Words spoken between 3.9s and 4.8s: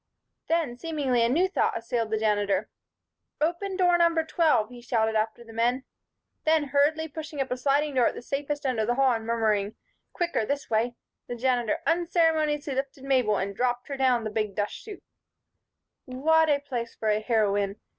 number twelve,"